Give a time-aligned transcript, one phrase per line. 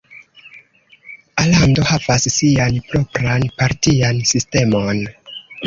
[1.43, 5.07] Alando havas sian propran partian sistemon.